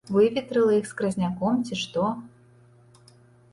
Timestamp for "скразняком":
0.93-1.61